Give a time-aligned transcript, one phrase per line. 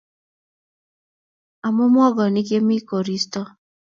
[1.67, 3.41] Amo muongonik yemi koristo